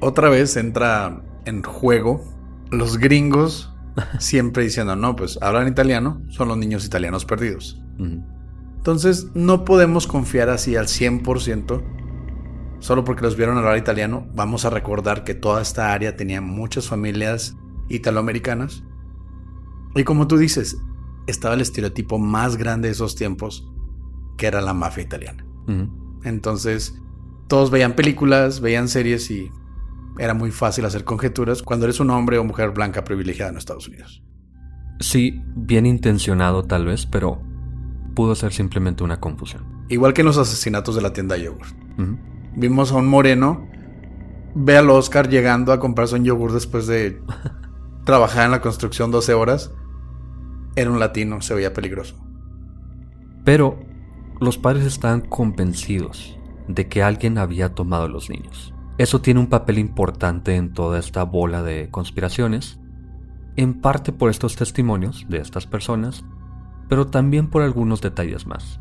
[0.00, 2.24] Otra vez entra en juego
[2.72, 3.72] los gringos
[4.18, 7.80] siempre diciendo, no, pues hablan italiano, son los niños italianos perdidos.
[7.98, 11.84] Entonces no podemos confiar así al 100%.
[12.80, 16.88] Solo porque los vieron hablar italiano, vamos a recordar que toda esta área tenía muchas
[16.88, 17.54] familias
[17.88, 18.82] italoamericanas.
[19.94, 20.78] Y como tú dices,
[21.26, 23.68] estaba el estereotipo más grande de esos tiempos,
[24.36, 25.44] que era la mafia italiana.
[26.24, 26.94] Entonces,
[27.48, 29.50] todos veían películas, veían series y
[30.18, 33.88] era muy fácil hacer conjeturas cuando eres un hombre o mujer blanca privilegiada en Estados
[33.88, 34.22] Unidos.
[35.00, 37.42] Sí, bien intencionado tal vez, pero
[38.14, 39.84] pudo ser simplemente una confusión.
[39.88, 41.66] Igual que en los asesinatos de la tienda de yogur.
[42.54, 43.68] Vimos a un moreno,
[44.54, 47.20] ve al Oscar llegando a comprarse un yogur después de
[48.04, 49.72] trabajar en la construcción 12 horas.
[50.76, 52.16] Era un latino, se veía peligroso.
[53.44, 53.78] Pero
[54.40, 58.72] los padres estaban convencidos de que alguien había tomado a los niños.
[58.98, 62.78] Eso tiene un papel importante en toda esta bola de conspiraciones,
[63.56, 66.24] en parte por estos testimonios de estas personas
[66.92, 68.78] pero también por algunos detalles más.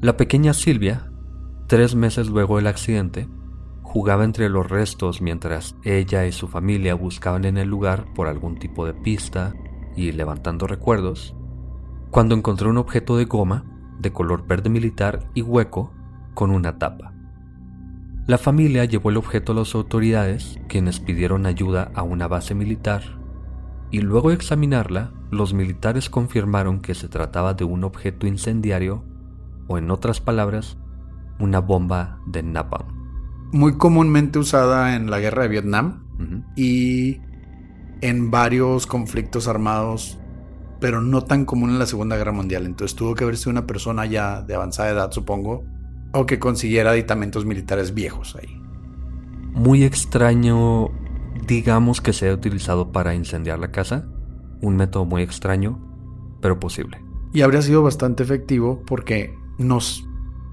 [0.00, 1.10] La pequeña Silvia,
[1.66, 3.28] tres meses luego del accidente,
[3.82, 8.56] jugaba entre los restos mientras ella y su familia buscaban en el lugar por algún
[8.56, 9.52] tipo de pista
[9.96, 11.34] y levantando recuerdos,
[12.10, 13.64] cuando encontró un objeto de goma
[13.98, 15.92] de color verde militar y hueco
[16.34, 17.12] con una tapa.
[18.26, 23.02] La familia llevó el objeto a las autoridades, quienes pidieron ayuda a una base militar
[23.94, 29.04] y luego de examinarla, los militares confirmaron que se trataba de un objeto incendiario,
[29.68, 30.78] o en otras palabras,
[31.38, 32.88] una bomba de napalm.
[33.52, 36.02] Muy comúnmente usada en la guerra de Vietnam
[36.56, 37.20] y
[38.04, 40.18] en varios conflictos armados,
[40.78, 42.66] pero no tan común en la Segunda Guerra Mundial.
[42.66, 45.64] Entonces tuvo que haber sido una persona ya de avanzada edad, supongo,
[46.12, 48.60] o que consiguiera aditamentos militares viejos ahí.
[49.54, 50.90] Muy extraño
[51.46, 54.06] digamos que se ha utilizado para incendiar la casa,
[54.60, 55.80] un método muy extraño,
[56.42, 57.00] pero posible.
[57.32, 60.06] Y habría sido bastante efectivo porque nos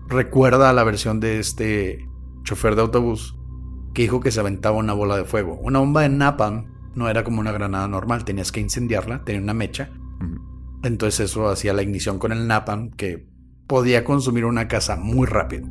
[0.07, 2.07] recuerda a la versión de este
[2.43, 3.37] chofer de autobús
[3.93, 5.59] que dijo que se aventaba una bola de fuego.
[5.61, 9.53] Una bomba de napalm no era como una granada normal, tenías que incendiarla, tenía una
[9.53, 9.89] mecha.
[10.83, 13.27] Entonces eso hacía la ignición con el napalm que
[13.67, 15.67] podía consumir una casa muy rápido.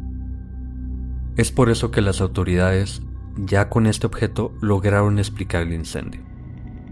[1.36, 3.02] Es por eso que las autoridades
[3.36, 6.20] ya con este objeto lograron explicar el incendio.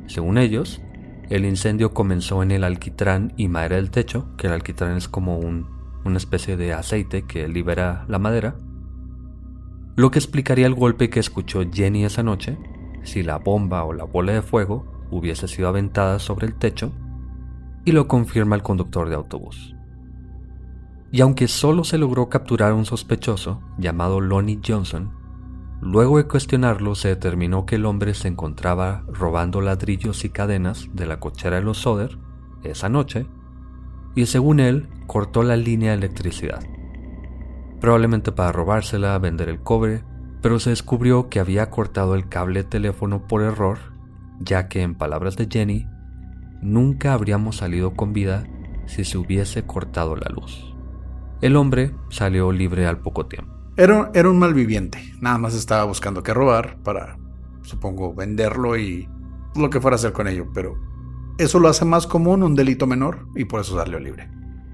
[0.07, 0.81] Según ellos,
[1.29, 5.39] el incendio comenzó en el alquitrán y madera del techo, que el alquitrán es como
[5.39, 8.57] una especie de aceite que libera la madera.
[9.97, 12.57] lo que explicaría el golpe que escuchó Jenny esa noche
[13.09, 16.93] si la bomba o la bola de fuego hubiese sido aventada sobre el techo,
[17.85, 19.75] y lo confirma el conductor de autobús.
[21.11, 25.11] Y aunque solo se logró capturar a un sospechoso llamado Lonnie Johnson,
[25.81, 31.07] luego de cuestionarlo se determinó que el hombre se encontraba robando ladrillos y cadenas de
[31.07, 32.19] la cochera de los Soder
[32.63, 33.27] esa noche,
[34.15, 36.63] y según él cortó la línea de electricidad.
[37.81, 40.03] Probablemente para robársela, vender el cobre,
[40.41, 43.79] pero se descubrió que había cortado el cable teléfono por error,
[44.41, 45.87] ya que en palabras de Jenny,
[46.63, 48.47] nunca habríamos salido con vida
[48.87, 50.75] si se hubiese cortado la luz.
[51.41, 53.53] El hombre salió libre al poco tiempo.
[53.77, 57.17] Era, era un malviviente, nada más estaba buscando qué robar para,
[57.63, 59.09] supongo, venderlo y
[59.55, 60.77] lo que fuera a hacer con ello, pero
[61.39, 64.29] eso lo hace más común un delito menor y por eso salió libre.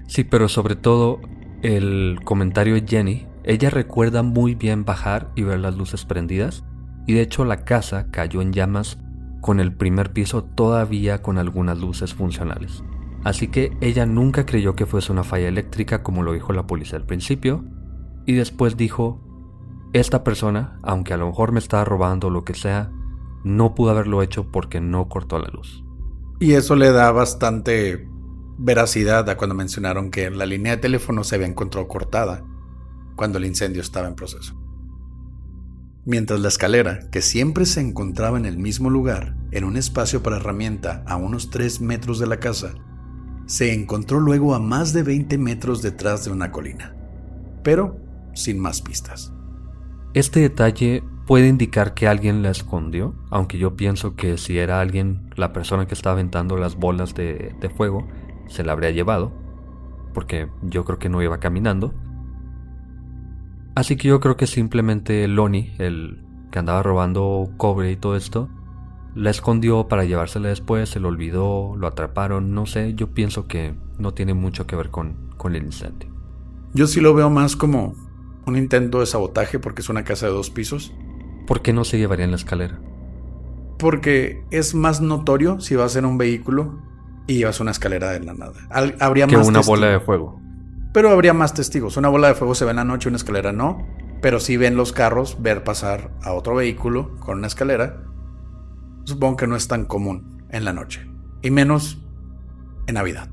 [0.07, 1.19] Sí, pero sobre todo
[1.61, 6.65] el comentario de Jenny, ella recuerda muy bien bajar y ver las luces prendidas,
[7.05, 8.97] y de hecho la casa cayó en llamas
[9.39, 12.83] con el primer piso todavía con algunas luces funcionales.
[13.23, 16.97] Así que ella nunca creyó que fuese una falla eléctrica como lo dijo la policía
[16.97, 17.63] al principio,
[18.25, 19.21] y después dijo,
[19.93, 22.91] esta persona, aunque a lo mejor me estaba robando lo que sea,
[23.43, 25.83] no pudo haberlo hecho porque no cortó la luz.
[26.39, 28.09] Y eso le da bastante
[28.57, 32.43] veracidad a cuando mencionaron que la línea de teléfono se había encontrado cortada
[33.15, 34.55] cuando el incendio estaba en proceso.
[36.05, 40.37] Mientras la escalera, que siempre se encontraba en el mismo lugar, en un espacio para
[40.37, 42.75] herramienta a unos 3 metros de la casa,
[43.47, 46.95] se encontró luego a más de 20 metros detrás de una colina,
[47.63, 47.97] pero
[48.33, 49.33] sin más pistas.
[50.13, 55.31] Este detalle puede indicar que alguien la escondió, aunque yo pienso que si era alguien,
[55.35, 58.07] la persona que estaba aventando las bolas de, de fuego,
[58.47, 59.31] se la habría llevado,
[60.13, 61.93] porque yo creo que no iba caminando.
[63.75, 68.49] Así que yo creo que simplemente Lonnie, el que andaba robando cobre y todo esto,
[69.15, 73.75] la escondió para llevársela después, se lo olvidó, lo atraparon, no sé, yo pienso que
[73.97, 76.09] no tiene mucho que ver con, con el incendio.
[76.73, 77.95] Yo sí lo veo más como
[78.45, 80.93] un intento de sabotaje porque es una casa de dos pisos.
[81.47, 82.79] ¿Por qué no se llevaría en la escalera?
[83.77, 86.79] Porque es más notorio si vas en un vehículo
[87.27, 88.53] y llevas una escalera de la nada.
[88.99, 90.44] habría que más una bola de fuego.
[90.95, 91.97] Pero habría más testigos.
[91.97, 93.85] Una bola de fuego se ve en la noche, una escalera no.
[94.21, 98.01] Pero si ven los carros ver pasar a otro vehículo con una escalera
[99.03, 101.05] supongo que no es tan común en la noche.
[101.41, 102.01] Y menos
[102.87, 103.29] en Navidad.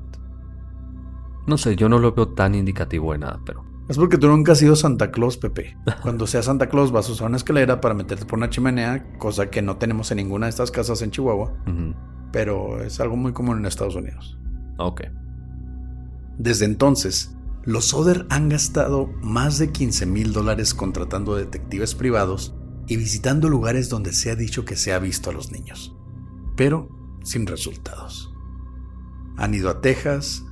[1.47, 3.63] No sé, yo no lo veo tan indicativo de nada, pero...
[3.87, 5.77] Es porque tú nunca has sido Santa Claus, Pepe.
[6.01, 9.49] Cuando seas Santa Claus vas a usar una escalera para meterte por una chimenea, cosa
[9.49, 11.53] que no tenemos en ninguna de estas casas en Chihuahua.
[12.33, 14.37] Pero es algo muy común en Estados Unidos.
[14.79, 15.03] Ok.
[16.37, 17.33] Desde entonces,
[17.65, 22.53] los Soder han gastado más de 15 mil dólares contratando detectives privados
[22.87, 25.95] y visitando lugares donde se ha dicho que se ha visto a los niños,
[26.57, 26.89] pero
[27.23, 28.33] sin resultados.
[29.37, 30.45] Han ido a Texas,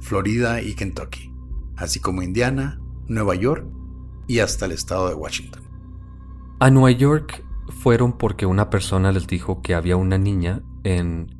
[0.00, 1.32] Florida y Kentucky,
[1.76, 3.66] así como Indiana, Nueva York
[4.26, 5.62] y hasta el estado de Washington.
[6.60, 7.44] A Nueva York
[7.82, 11.34] fueron porque una persona les dijo que había una niña en,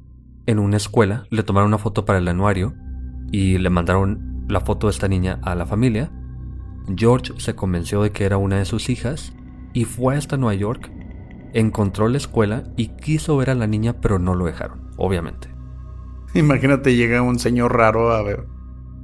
[0.46, 2.74] en una escuela, le tomaron una foto para el anuario
[3.30, 6.10] y le mandaron la foto de esta niña a la familia.
[6.96, 9.34] George se convenció de que era una de sus hijas
[9.72, 10.90] y fue hasta Nueva York,
[11.52, 15.48] encontró la escuela y quiso ver a la niña, pero no lo dejaron, obviamente.
[16.34, 18.46] Imagínate, llega un señor raro a ver,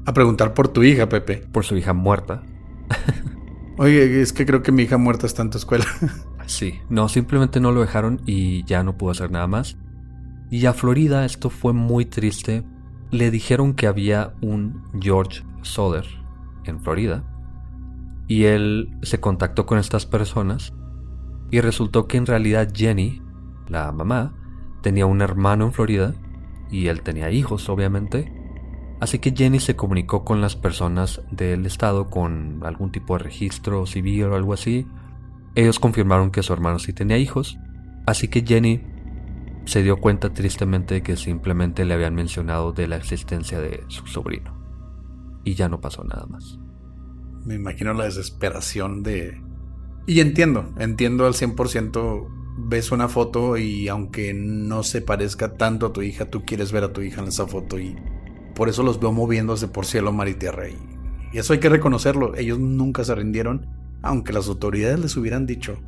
[0.07, 1.47] a preguntar por tu hija, Pepe.
[1.53, 2.43] Por su hija muerta.
[3.79, 5.87] Oye, es que creo que mi hija muerta está en tu escuela.
[6.47, 9.77] sí, no, simplemente no lo dejaron y ya no pudo hacer nada más.
[10.51, 12.65] Y a Florida esto fue muy triste.
[13.11, 16.07] Le dijeron que había un George Soder
[16.65, 17.25] en Florida
[18.27, 20.73] y él se contactó con estas personas
[21.51, 23.23] y resultó que en realidad Jenny,
[23.69, 24.35] la mamá,
[24.83, 26.15] tenía un hermano en Florida
[26.71, 28.33] y él tenía hijos, obviamente.
[29.01, 33.87] Así que Jenny se comunicó con las personas del estado con algún tipo de registro
[33.87, 34.87] civil o algo así.
[35.55, 37.59] Ellos confirmaron que su hermano sí tenía hijos,
[38.07, 38.83] así que Jenny
[39.65, 44.07] se dio cuenta tristemente de que simplemente le habían mencionado de la existencia de su
[44.07, 44.55] sobrino.
[45.45, 46.59] Y ya no pasó nada más.
[47.45, 49.43] Me imagino la desesperación de...
[50.07, 55.93] Y entiendo, entiendo al 100%, ves una foto y aunque no se parezca tanto a
[55.93, 57.97] tu hija, tú quieres ver a tu hija en esa foto y
[58.55, 60.69] por eso los veo moviéndose por cielo, mar y tierra.
[60.69, 60.77] Y,
[61.37, 63.67] eso hay que reconocerlo, ellos nunca se rindieron,
[64.03, 65.81] aunque las autoridades les hubieran dicho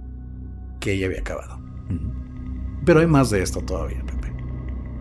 [0.81, 1.61] que ella había acabado.
[2.87, 4.32] Pero hay más de esto todavía, Pepe.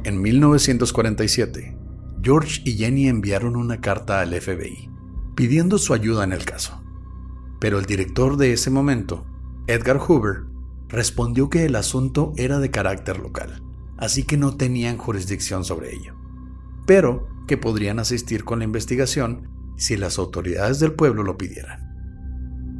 [0.04, 1.78] En 1947,
[2.22, 4.92] George y Jenny enviaron una carta al FBI
[5.36, 6.82] pidiendo su ayuda en el caso.
[7.60, 9.26] Pero el director de ese momento
[9.68, 10.46] Edgar Hoover,
[10.90, 13.64] respondió que el asunto era de carácter local,
[13.98, 16.14] así que no tenían jurisdicción sobre ello,
[16.86, 21.80] pero que podrían asistir con la investigación si las autoridades del pueblo lo pidieran.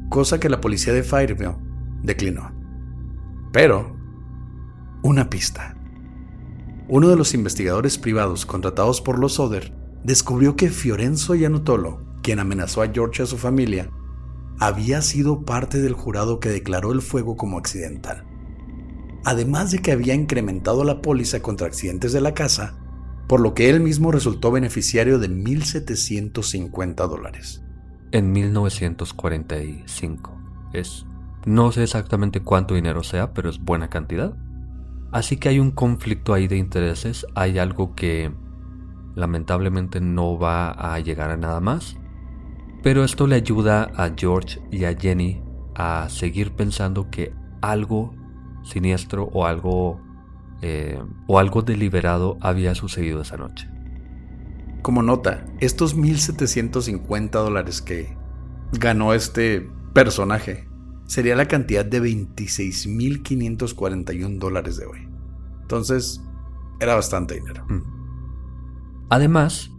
[0.10, 1.58] Cosa que la policía de Fireville
[2.04, 2.54] declinó.
[3.52, 3.95] Pero,
[5.06, 5.78] una pista.
[6.88, 9.72] Uno de los investigadores privados contratados por los Oder
[10.04, 13.92] descubrió que Fiorenzo Yanutolo, quien amenazó a George y a su familia,
[14.60, 18.26] había sido parte del jurado que declaró el fuego como accidental.
[19.24, 22.76] Además de que había incrementado la póliza contra accidentes de la casa,
[23.28, 27.62] por lo que él mismo resultó beneficiario de 1.750 dólares.
[28.12, 30.42] En 1945.
[30.74, 31.06] Es.
[31.46, 34.36] No sé exactamente cuánto dinero sea, pero es buena cantidad.
[35.16, 38.34] Así que hay un conflicto ahí de intereses, hay algo que
[39.16, 41.96] lamentablemente no va a llegar a nada más.
[42.84, 45.42] Pero esto le ayuda a George y a Jenny
[45.74, 48.14] a seguir pensando que algo
[48.64, 50.02] siniestro o algo
[50.62, 53.70] eh, o algo deliberado había sucedido esa noche.
[54.82, 58.18] Como nota, estos 1.750 dólares que
[58.74, 60.68] ganó este personaje
[61.06, 65.08] sería la cantidad de 26.541 dólares de hoy.
[65.62, 66.22] Entonces,
[66.80, 67.66] era bastante dinero.
[69.10, 69.72] Además,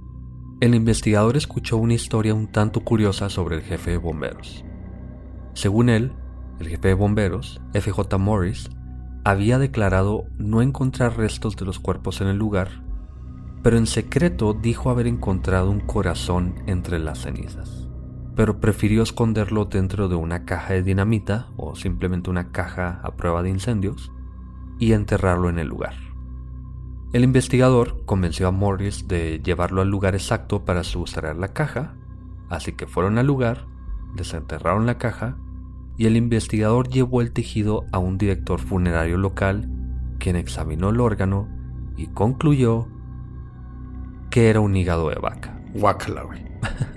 [0.61, 4.65] el investigador escuchó una historia un tanto curiosa sobre el jefe de bomberos.
[5.55, 6.13] Según él,
[6.61, 8.71] el jefe de bomberos, FJ Morris,
[9.25, 12.85] había declarado no encontrar restos de los cuerpos en el lugar,
[13.63, 17.86] pero en secreto dijo haber encontrado un corazón entre las cenizas,
[18.37, 23.43] pero prefirió esconderlo dentro de una caja de dinamita o simplemente una caja a prueba
[23.43, 24.13] de incendios
[24.79, 25.95] y enterrarlo en el lugar.
[27.15, 31.95] El investigador convenció a Morris de llevarlo al lugar exacto para sustraer la caja,
[32.51, 33.67] así que fueron al lugar,
[34.15, 35.39] desenterraron la caja
[35.97, 39.71] y el investigador llevó el tejido a un director funerario local,
[40.19, 41.49] quien examinó el órgano
[41.97, 42.87] y concluyó
[44.29, 45.59] que era un hígado de vaca.
[45.73, 46.25] Guácala,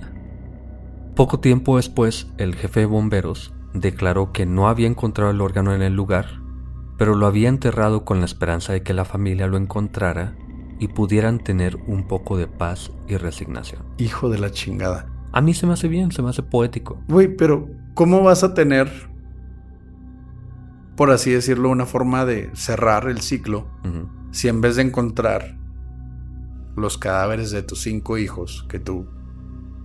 [1.19, 5.81] Poco tiempo después, el jefe de bomberos declaró que no había encontrado el órgano en
[5.81, 6.39] el lugar
[6.99, 10.35] pero lo había enterrado con la esperanza de que la familia lo encontrara
[10.79, 13.83] y pudieran tener un poco de paz y resignación.
[13.97, 15.07] Hijo de la chingada.
[15.31, 17.01] A mí se me hace bien, se me hace poético.
[17.07, 18.91] Güey, pero ¿cómo vas a tener,
[20.97, 23.65] por así decirlo, una forma de cerrar el ciclo
[24.31, 25.57] si en vez de encontrar
[26.75, 29.07] los cadáveres de tus cinco hijos que tú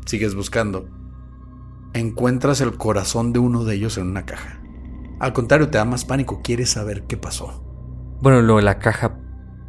[0.04, 0.88] sigues buscando,
[1.94, 4.60] encuentras el corazón de uno de ellos en una caja?
[5.20, 7.64] Al contrario, te da más pánico, quieres saber qué pasó.
[8.20, 9.18] Bueno, lo de la caja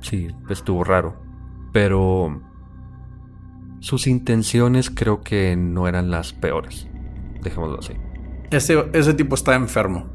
[0.01, 1.15] sí, estuvo raro,
[1.71, 2.41] pero
[3.79, 6.87] sus intenciones creo que no eran las peores,
[7.41, 7.93] dejémoslo así.
[8.51, 10.07] Ese, ese tipo está enfermo.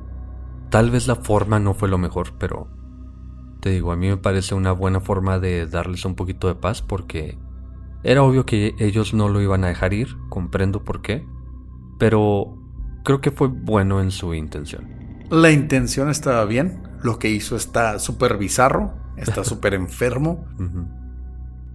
[0.70, 2.68] Tal vez la forma no fue lo mejor, pero
[3.60, 6.82] te digo, a mí me parece una buena forma de darles un poquito de paz
[6.82, 7.38] porque
[8.02, 11.26] era obvio que ellos no lo iban a dejar ir, comprendo por qué,
[12.00, 12.56] pero
[13.04, 14.88] creo que fue bueno en su intención.
[15.30, 20.46] La intención estaba bien, lo que hizo está súper bizarro, está súper enfermo.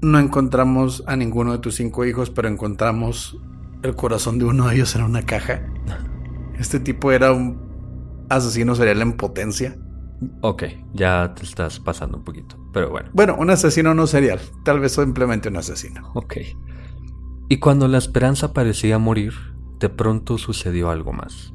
[0.02, 3.38] No encontramos a ninguno de tus cinco hijos, pero encontramos
[3.84, 5.62] el corazón de uno de ellos en una caja.
[6.58, 9.78] Este tipo era un asesino serial en potencia.
[10.40, 10.64] Ok,
[10.94, 13.10] ya te estás pasando un poquito, pero bueno.
[13.12, 16.12] Bueno, un asesino no serial, tal vez simplemente un asesino.
[16.14, 16.38] Ok.
[17.50, 19.34] Y cuando la esperanza parecía morir,
[19.80, 21.54] de pronto sucedió algo más.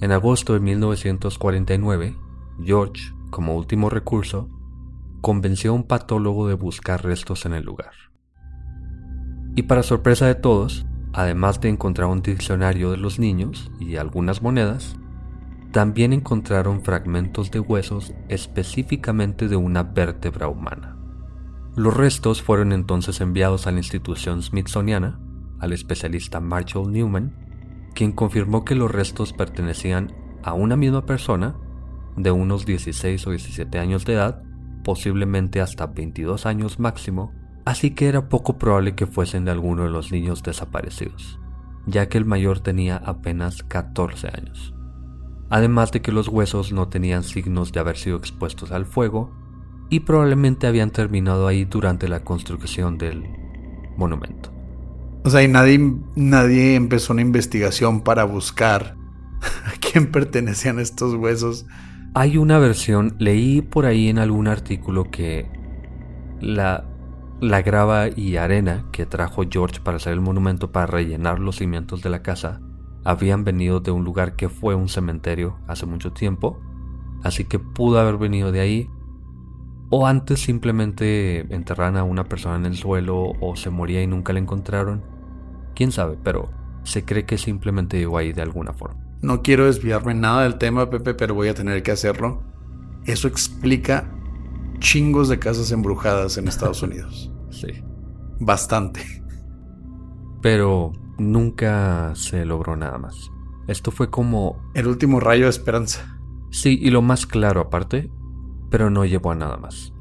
[0.00, 2.16] En agosto de 1949,
[2.62, 4.48] George, como último recurso,
[5.20, 7.92] convenció a un patólogo de buscar restos en el lugar.
[9.54, 14.42] Y para sorpresa de todos, además de encontrar un diccionario de los niños y algunas
[14.42, 14.96] monedas,
[15.72, 20.96] también encontraron fragmentos de huesos específicamente de una vértebra humana.
[21.76, 25.18] Los restos fueron entonces enviados a la institución smithsoniana,
[25.62, 27.32] al especialista Marshall Newman,
[27.94, 31.56] quien confirmó que los restos pertenecían a una misma persona
[32.16, 34.42] de unos 16 o 17 años de edad,
[34.82, 37.32] posiblemente hasta 22 años máximo,
[37.64, 41.38] así que era poco probable que fuesen de alguno de los niños desaparecidos,
[41.86, 44.74] ya que el mayor tenía apenas 14 años.
[45.48, 49.30] Además de que los huesos no tenían signos de haber sido expuestos al fuego
[49.90, 53.22] y probablemente habían terminado ahí durante la construcción del
[53.96, 54.61] monumento.
[55.24, 55.78] O sea, y nadie,
[56.16, 58.96] nadie empezó una investigación para buscar
[59.40, 61.66] a quién pertenecían estos huesos.
[62.14, 65.48] Hay una versión, leí por ahí en algún artículo que
[66.40, 66.84] la,
[67.40, 72.02] la grava y arena que trajo George para hacer el monumento para rellenar los cimientos
[72.02, 72.60] de la casa
[73.04, 76.60] habían venido de un lugar que fue un cementerio hace mucho tiempo,
[77.22, 78.90] así que pudo haber venido de ahí.
[79.90, 84.32] O antes simplemente enterraron a una persona en el suelo o se moría y nunca
[84.32, 85.02] la encontraron.
[85.74, 86.50] Quién sabe, pero
[86.84, 89.00] se cree que simplemente llegó ahí de alguna forma.
[89.22, 92.42] No quiero desviarme nada del tema, Pepe, pero voy a tener que hacerlo.
[93.04, 94.12] Eso explica
[94.78, 97.32] chingos de casas embrujadas en Estados Unidos.
[97.50, 97.68] Sí.
[98.40, 99.00] Bastante.
[100.40, 103.30] Pero nunca se logró nada más.
[103.68, 104.60] Esto fue como...
[104.74, 106.18] El último rayo de esperanza.
[106.50, 108.10] Sí, y lo más claro aparte,
[108.70, 109.92] pero no llevó a nada más.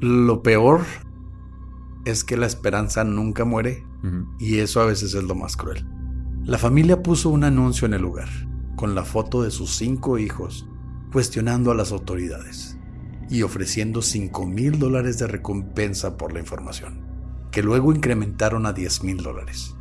[0.00, 0.80] Lo peor
[2.06, 3.84] es que la esperanza nunca muere
[4.38, 5.86] y eso a veces es lo más cruel.
[6.44, 8.28] La familia puso un anuncio en el lugar,
[8.76, 10.66] con la foto de sus cinco hijos,
[11.12, 12.78] cuestionando a las autoridades
[13.32, 17.00] y ofreciendo 5 mil dólares de recompensa por la información,
[17.50, 19.74] que luego incrementaron a 10 mil dólares.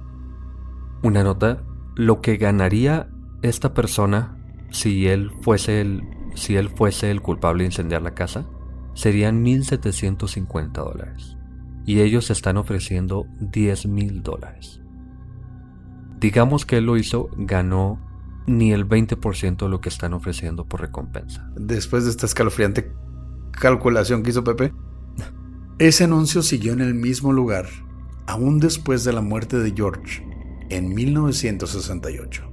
[1.04, 1.64] Una nota,
[1.96, 3.10] lo que ganaría
[3.42, 4.38] esta persona
[4.70, 6.04] si él fuese el,
[6.36, 8.46] si él fuese el culpable de incendiar la casa
[8.94, 11.38] serían 1.750 dólares.
[11.92, 14.80] Y ellos están ofreciendo 10 mil dólares.
[16.22, 18.00] Digamos que él lo hizo, ganó
[18.48, 21.52] ni el 20% de lo que están ofreciendo por recompensa.
[21.58, 22.94] Después de esta escalofriante
[23.52, 24.74] calculación que hizo Pepe,
[25.80, 27.66] ese anuncio siguió en el mismo lugar,
[28.26, 30.26] aún después de la muerte de George,
[30.70, 32.50] en 1968,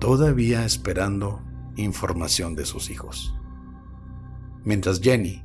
[0.00, 1.42] todavía esperando
[1.76, 3.34] información de sus hijos.
[4.66, 5.42] Mientras Jenny,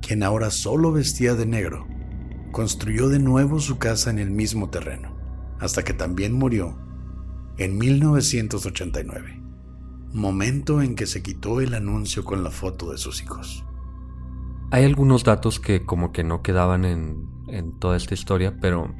[0.00, 1.86] quien ahora solo vestía de negro,
[2.50, 5.20] construyó de nuevo su casa en el mismo terreno
[5.60, 6.76] hasta que también murió
[7.58, 9.42] en 1989,
[10.12, 13.64] momento en que se quitó el anuncio con la foto de sus hijos.
[14.70, 17.28] Hay algunos datos que como que no quedaban en,
[17.78, 18.94] toda esta historia, pero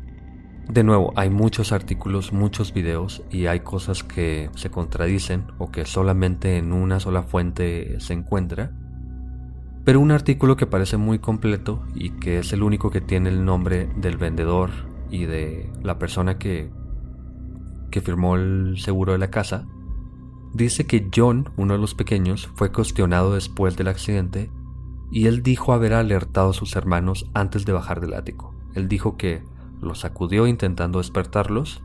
[0.68, 5.84] de nuevo, hay muchos artículos, muchos videos y hay cosas que se contradicen o que
[5.84, 8.72] solamente en una sola fuente se encuentra.
[9.84, 13.44] Pero un artículo que parece muy completo y que es el único que tiene el
[13.44, 14.70] nombre del vendedor
[15.10, 16.70] y de la persona que,
[17.90, 19.66] que firmó el seguro de la casa,
[20.52, 24.50] dice que John, uno de los pequeños, fue cuestionado después del accidente
[25.10, 28.54] y él dijo haber alertado a sus hermanos antes de bajar del ático.
[28.74, 29.42] Él dijo que
[29.80, 31.82] los sacudió intentando despertarlos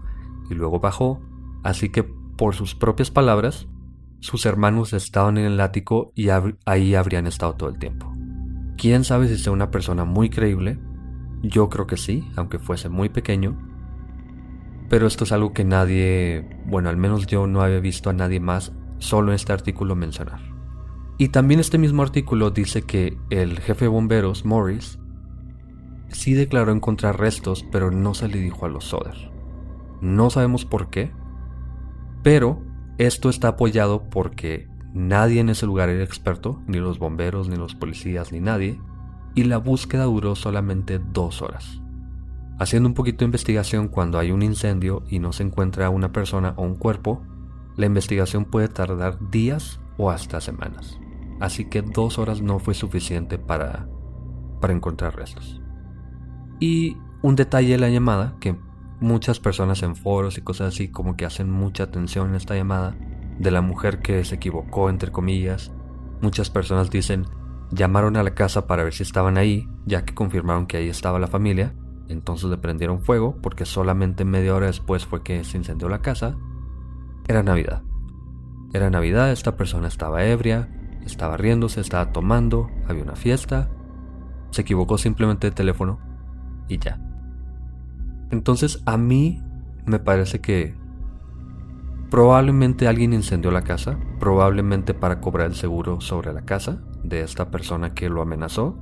[0.49, 1.21] y luego bajó,
[1.63, 3.67] así que por sus propias palabras,
[4.25, 6.29] sus hermanos estaban en el ático y
[6.65, 8.11] ahí habrían estado todo el tiempo.
[8.75, 10.79] Quién sabe si sea una persona muy creíble,
[11.43, 13.55] yo creo que sí, aunque fuese muy pequeño.
[14.89, 18.39] Pero esto es algo que nadie, bueno, al menos yo no había visto a nadie
[18.39, 20.39] más solo en este artículo mencionar.
[21.19, 24.97] Y también este mismo artículo dice que el jefe de bomberos, Morris,
[26.07, 29.31] sí declaró encontrar restos, pero no se le dijo a los Soder.
[30.01, 31.11] No sabemos por qué,
[32.23, 32.64] pero
[32.97, 37.75] esto está apoyado porque nadie en ese lugar era experto, ni los bomberos, ni los
[37.75, 38.79] policías, ni nadie,
[39.35, 41.81] y la búsqueda duró solamente dos horas.
[42.57, 46.53] Haciendo un poquito de investigación cuando hay un incendio y no se encuentra una persona
[46.55, 47.21] o un cuerpo,
[47.75, 50.97] la investigación puede tardar días o hasta semanas.
[51.41, 53.89] Así que dos horas no fue suficiente para,
[54.61, 55.61] para encontrar restos.
[56.61, 58.55] Y un detalle de la llamada, que
[59.05, 62.95] muchas personas en foros y cosas así como que hacen mucha atención en esta llamada,
[63.39, 65.71] de la mujer que se equivocó, entre comillas.
[66.21, 67.25] Muchas personas dicen,
[67.71, 71.19] Llamaron a la casa para ver si estaban ahí, ya que confirmaron que ahí estaba
[71.19, 71.73] la familia.
[72.07, 76.37] Entonces le prendieron fuego porque solamente media hora después fue que se incendió la casa.
[77.27, 77.81] Era Navidad.
[78.73, 80.69] Era Navidad, esta persona estaba ebria,
[81.05, 83.69] estaba riéndose, estaba tomando, había una fiesta.
[84.51, 85.99] Se equivocó simplemente de teléfono
[86.67, 87.04] y ya.
[88.31, 89.41] Entonces a mí
[89.85, 90.75] me parece que
[92.09, 97.51] Probablemente alguien incendió la casa, probablemente para cobrar el seguro sobre la casa de esta
[97.51, 98.77] persona que lo amenazó,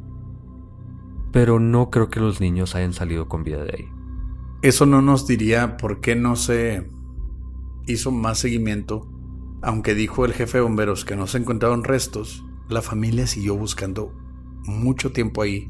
[1.32, 3.86] pero no creo que los niños hayan salido con vida de ahí.
[4.62, 6.91] Eso no nos diría por qué no se
[7.88, 9.10] hizo más seguimiento,
[9.62, 14.14] aunque dijo el jefe de bomberos que no se encontraron restos, la familia siguió buscando
[14.66, 15.70] mucho tiempo ahí.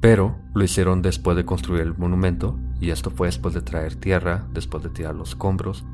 [0.00, 4.46] Pero lo hicieron después de construir el monumento, y esto fue después de traer tierra,
[4.52, 5.84] después de tirar los escombros,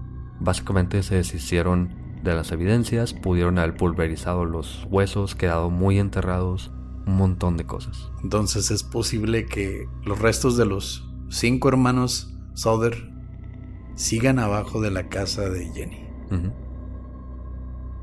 [0.41, 6.73] Básicamente se deshicieron de las evidencias, pudieron haber pulverizado los huesos, quedado muy enterrados,
[7.07, 8.11] un montón de cosas.
[8.23, 13.13] Entonces es posible que los restos de los cinco hermanos Soder
[13.95, 16.07] sigan abajo de la casa de Jenny.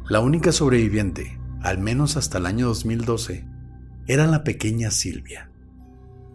[0.07, 3.47] La única sobreviviente, al menos hasta el año 2012,
[4.07, 5.49] era la pequeña Silvia,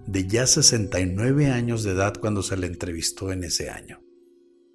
[0.09, 4.01] de ya 69 años de edad cuando se le entrevistó en ese año.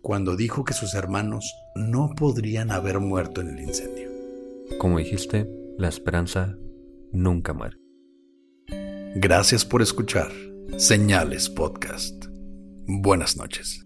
[0.02, 4.12] cuando dijo que sus hermanos no podrían haber muerto en el incendio.
[4.78, 6.58] Como dijiste, la esperanza
[7.14, 7.78] nunca muere.
[9.16, 10.30] Gracias por escuchar
[10.76, 12.26] Señales Podcast.
[12.86, 13.86] Buenas noches.